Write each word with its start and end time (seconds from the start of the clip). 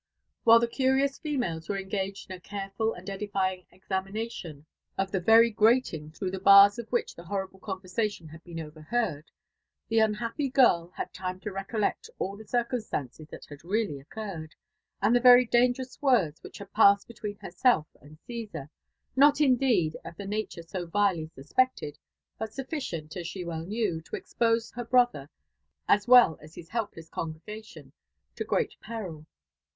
White 0.45 0.61
the 0.61 0.67
cutiotil 0.67 1.21
females 1.21 1.69
Were 1.69 1.77
engaged 1.77 2.31
In 2.31 2.35
a 2.35 2.39
eareful 2.39 2.97
and 2.97 3.07
edifying 3.07 3.67
examinatibn 3.71 4.65
of 4.97 5.11
(h6 5.11 5.23
very 5.23 5.51
grating 5.51 6.09
throbgh 6.09 6.31
fte 6.33 6.43
bars 6.43 6.79
of 6.79 6.91
which 6.91 7.13
the 7.13 7.21
hotribl^) 7.25 7.59
conversatiofi 7.59 8.31
haA 8.31 8.39
been 8.43 8.59
overheard, 8.59 9.25
the 9.89 9.99
unhappy 9.99 10.49
girl 10.49 10.89
had 10.95 11.13
time 11.13 11.39
to 11.41 11.51
r^collebt 11.51 12.09
all 12.17 12.35
the 12.35 12.45
eifOtihl« 12.45 12.81
slances 12.81 13.27
that 13.29 13.45
had 13.45 13.63
really 13.63 13.99
occurred, 13.99 14.55
and 15.03 15.15
the 15.15 15.19
very 15.19 15.45
dangerous 15.45 16.01
Words 16.01 16.41
WhidB 16.41 16.57
had 16.57 16.73
passed 16.73 17.07
between 17.07 17.37
hferftelf 17.37 17.85
and 18.01 18.17
tla^^ar^not, 18.27 18.67
ihde^d, 19.35 19.93
of 20.03 20.15
9tb 20.15 20.29
tiatnre 20.31 20.67
so 20.67 20.87
vilely 20.87 21.29
duspecied* 21.37 21.97
but 22.39 22.51
Sufficient, 22.55 23.15
ai 23.15 23.19
uhe 23.21 23.45
well 23.45 23.65
kneW, 23.67 24.01
to 24.05 24.11
Mpdse 24.13 24.73
hfft 24.73 24.89
'brother, 24.89 25.29
as 25.87 26.07
well 26.07 26.39
as 26.41 26.55
hi^ 26.55 26.67
helplei;^ 26.69 27.07
congregation, 27.11 27.93
to 28.35 28.43
great 28.43 28.73
peril. 28.81 29.27